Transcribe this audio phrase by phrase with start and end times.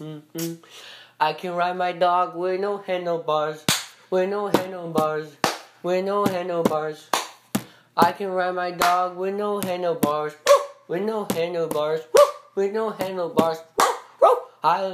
[0.00, 0.54] Mm-hmm.
[1.20, 3.64] I can ride my dog with no handlebars,
[4.08, 5.36] with no handlebars,
[5.82, 7.10] with no handlebars.
[7.96, 10.32] I can ride my dog with no handlebars,
[10.88, 12.00] with no handlebars,
[12.54, 13.58] with no handlebars.
[14.62, 14.86] I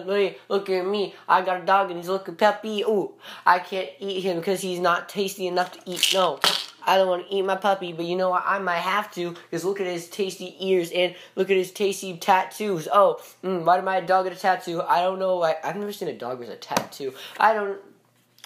[0.49, 1.15] look at me.
[1.29, 2.83] I got a dog and he's looking peppy.
[2.83, 3.15] Ooh,
[3.45, 6.11] I can't eat him because he's not tasty enough to eat.
[6.15, 6.41] No,
[6.87, 8.45] I don't want to eat my puppy, but you know what?
[8.47, 12.17] I might have to because look at his tasty ears and look at his tasty
[12.17, 12.89] tattoos.
[12.93, 14.81] Oh, mm, why did my dog get a tattoo?
[14.83, 15.43] I don't know.
[15.43, 17.13] I, I've never seen a dog with a tattoo.
[17.39, 17.81] I don't.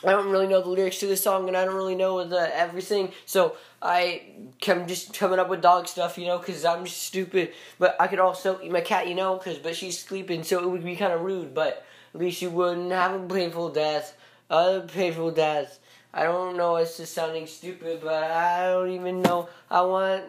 [0.03, 2.57] I don't really know the lyrics to this song, and I don't really know the
[2.57, 3.13] everything.
[3.27, 4.23] So I
[4.67, 7.53] am just coming up with dog stuff, you know, because I'm just stupid.
[7.79, 10.71] But I could also eat my cat, you know, because but she's sleeping, so it
[10.71, 11.53] would be kind of rude.
[11.53, 14.17] But at least you wouldn't have a painful death.
[14.49, 15.79] A painful death.
[16.13, 16.77] I don't know.
[16.77, 19.49] It's just sounding stupid, but I don't even know.
[19.71, 20.25] I want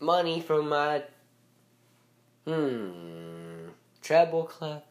[0.00, 1.02] money from my
[2.44, 3.68] hmm
[4.02, 4.82] treble clef.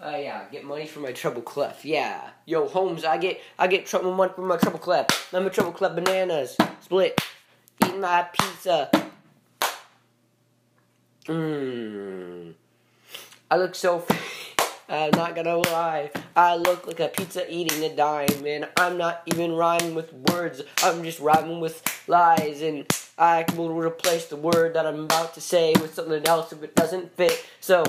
[0.00, 1.84] Uh, yeah, get money from my treble clef.
[1.84, 5.06] Yeah, yo, Holmes, I get I get trouble money from my treble clef.
[5.32, 7.20] I'm a treble clef bananas split.
[7.84, 8.90] Eating my pizza.
[11.26, 12.54] Mmm.
[13.50, 14.04] I look so.
[14.92, 16.10] I'm not gonna lie.
[16.36, 20.60] I look like a pizza eating a dime, and I'm not even rhyming with words.
[20.82, 25.40] I'm just rhyming with lies, and I will replace the word that I'm about to
[25.40, 27.42] say with something else if it doesn't fit.
[27.60, 27.84] So.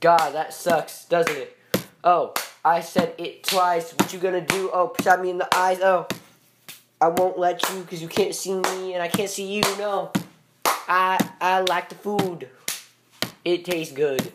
[0.00, 1.56] God, that sucks, doesn't it?
[2.02, 2.32] Oh,
[2.64, 3.92] I said it twice.
[3.92, 4.70] What you gonna do?
[4.72, 5.80] Oh, shot me in the eyes.
[5.80, 6.08] Oh,
[7.00, 9.62] I won't let you because you can't see me and I can't see you.
[9.78, 10.10] No,
[10.64, 12.48] I I like the food.
[13.44, 14.32] It tastes good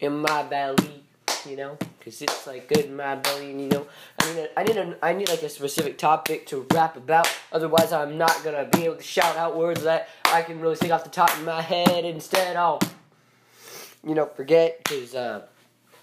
[0.00, 1.04] in my belly,
[1.48, 3.50] you know, because it's like good in my belly.
[3.50, 3.86] And you know,
[4.20, 7.28] I mean, I need a, I need like a specific topic to rap about.
[7.52, 10.92] Otherwise, I'm not gonna be able to shout out words that I can really think
[10.92, 12.04] off the top of my head.
[12.04, 12.80] Instead, I'll
[14.06, 15.42] you know, forget because, uh,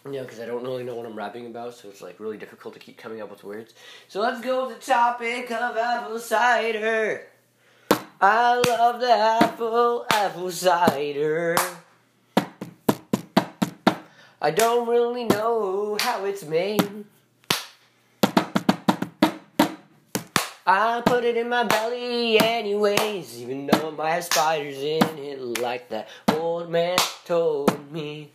[0.06, 2.38] you know, because I don't really know what I'm rapping about, so it's like really
[2.38, 3.74] difficult to keep coming up with words.
[4.08, 7.28] So let's go to the topic of apple cider.
[8.22, 11.56] I love the apple, apple cider.
[14.40, 17.06] I don't really know how it's made.
[20.64, 25.90] I put it in my belly anyways, even though I have spiders in it like
[25.90, 28.30] that old man told me.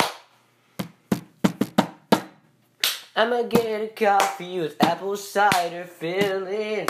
[3.14, 6.88] I'ma get a coffee with apple cider filling.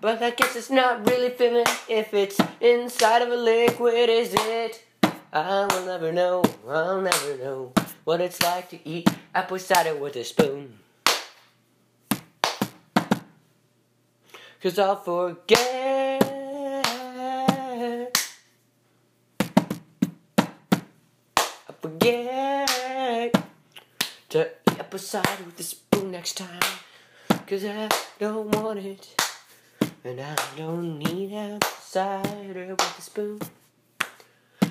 [0.00, 4.84] But I guess it's not really filling if it's inside of a liquid, is it?
[5.32, 7.72] I will never know, I'll never know
[8.04, 10.78] what it's like to eat apple cider with a spoon.
[14.62, 16.22] Cause I'll forget.
[21.66, 23.34] I forget
[24.30, 26.60] to eat apple cider with a spoon next time.
[27.46, 27.88] Cause I
[28.18, 29.20] don't want it.
[30.04, 33.40] And I don't need apple cider with a spoon.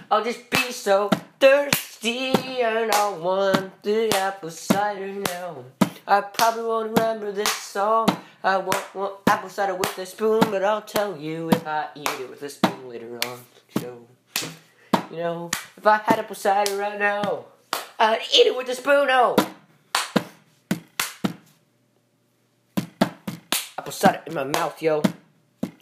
[0.09, 5.63] I'll just be so thirsty and I want the apple cider now.
[6.05, 8.09] I probably won't remember this song.
[8.43, 12.09] I won't want apple cider with a spoon, but I'll tell you if I eat
[12.19, 13.39] it with a spoon later on.
[13.77, 14.05] So,
[15.11, 17.45] you know, if I had apple cider right now,
[17.97, 19.07] I'd eat it with a spoon.
[19.09, 19.37] Oh,
[23.77, 25.01] apple cider in my mouth, yo.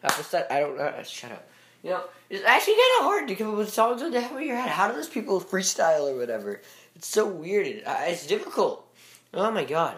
[0.03, 0.47] Apple cider.
[0.51, 0.79] I don't.
[0.79, 1.50] Uh, shut up.
[1.83, 4.33] You know, it's actually kind of hard to come up with songs on the top
[4.33, 4.69] of your head.
[4.69, 6.61] How do those people freestyle or whatever?
[6.95, 7.65] It's so weird.
[7.67, 8.87] It, uh, it's difficult.
[9.33, 9.95] Oh my god.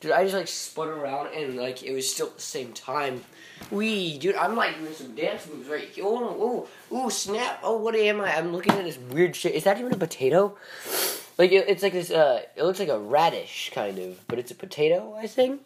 [0.00, 3.22] Dude, I just like spun around and like it was still at the same time.
[3.70, 6.04] Wee, dude, I'm like doing some dance moves right here.
[6.06, 7.60] Oh, oh, oh, snap.
[7.62, 8.36] Oh, what am I?
[8.36, 9.54] I'm looking at this weird shit.
[9.54, 10.56] Is that even a potato?
[11.38, 14.50] Like, it, it's like this, uh, it looks like a radish, kind of, but it's
[14.50, 15.62] a potato, I think.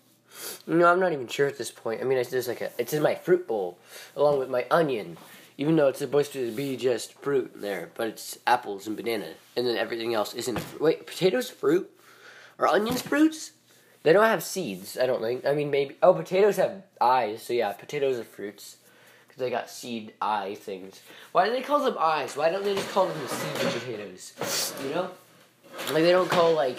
[0.66, 2.00] No, I'm not even sure at this point.
[2.00, 3.78] I mean, it's just like a, it's in my fruit bowl,
[4.14, 5.16] along with my onion.
[5.58, 9.66] Even though it's supposed to be just fruit there, but it's apples and banana, and
[9.66, 10.80] then everything else isn't fruit.
[10.80, 11.90] Wait, potatoes fruit?
[12.60, 13.52] Are onions fruits?
[14.04, 15.44] They don't have seeds, I don't think.
[15.44, 15.96] I mean, maybe.
[16.02, 18.76] Oh, potatoes have eyes, so yeah, potatoes are fruits.
[19.26, 21.00] Because they got seed eye things.
[21.32, 22.36] Why do they call them eyes?
[22.36, 24.74] Why don't they just call them the seed potatoes?
[24.84, 25.10] You know?
[25.92, 26.78] Like, they don't call, like,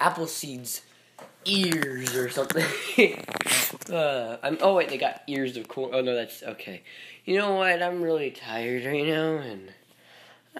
[0.00, 0.82] apple seeds
[1.44, 2.66] ears or something.
[3.90, 5.90] uh, I'm, oh, wait, they got ears of corn.
[5.94, 6.42] Oh, no, that's.
[6.42, 6.82] Okay.
[7.24, 7.82] You know what?
[7.82, 9.72] I'm really tired right now, and.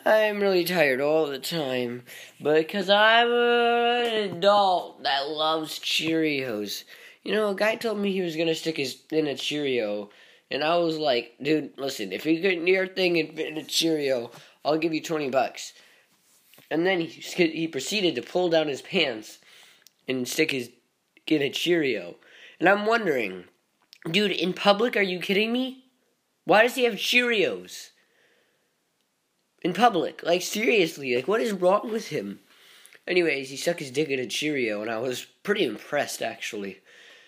[0.05, 2.05] I'm really tired all the time
[2.41, 6.85] because I'm an adult that loves Cheerios.
[7.25, 10.11] You know, a guy told me he was gonna stick his in a Cheerio,
[10.53, 14.31] and I was like, dude, listen, if you get your thing in a Cheerio,
[14.65, 15.73] I'll give you twenty bucks.
[16.71, 17.09] And then he
[17.49, 19.39] he proceeded to pull down his pants
[20.07, 20.71] and stick his
[21.27, 22.17] in a Cheerio.
[22.61, 23.45] And I'm wondering,
[24.11, 25.85] dude, in public, are you kidding me?
[26.45, 27.91] Why does he have Cheerios?
[29.63, 32.41] In public, like seriously, like what is wrong with him?
[33.09, 36.79] Anyways, he stuck his dick in a Cheerio, and I was pretty impressed actually,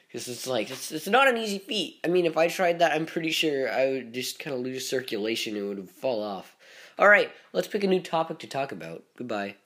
[0.07, 1.99] because it's like it's it's not an easy feat.
[2.05, 4.89] I mean, if I tried that, I'm pretty sure I would just kind of lose
[4.89, 6.57] circulation and would fall off.
[6.99, 9.03] All right, let's pick a new topic to talk about.
[9.17, 9.57] Goodbye.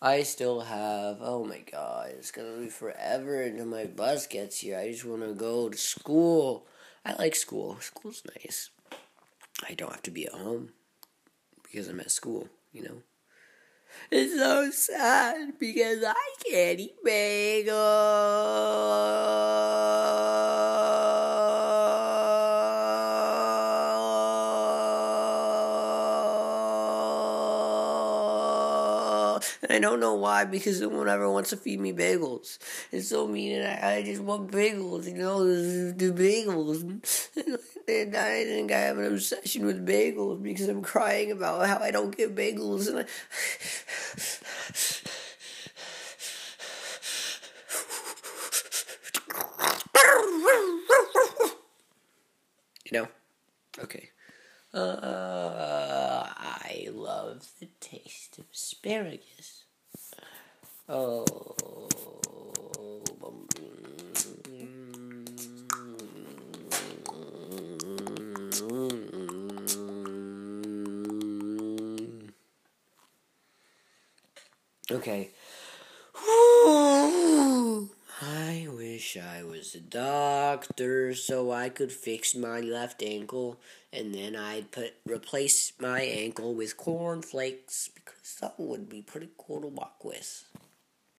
[0.00, 4.78] I still have, oh my god, it's gonna be forever until my bus gets here.
[4.78, 6.68] I just wanna go to school.
[7.04, 7.78] I like school.
[7.80, 8.70] School's nice.
[9.68, 10.70] I don't have to be at home
[11.64, 13.02] because I'm at school, you know?
[14.12, 16.14] It's so sad because I
[16.48, 16.94] can't eat
[29.62, 32.58] And I don't know why, because no one ever wants to feed me bagels.
[32.92, 36.82] It's so mean, and I, I just want bagels, you know, the bagels.
[37.88, 41.90] And I think I have an obsession with bagels because I'm crying about how I
[41.90, 42.88] don't get bagels.
[42.88, 43.04] And I...
[52.84, 53.08] you know?
[53.82, 54.10] Okay.
[54.74, 59.64] Uh, I love the taste of asparagus.
[60.88, 61.24] Oh.
[74.90, 75.30] Okay.
[78.20, 78.66] I
[79.14, 83.58] wish I was a doctor so I could fix my left ankle
[83.90, 89.62] and then I'd put replace my ankle with cornflakes because that would be pretty cool
[89.62, 90.44] to walk with.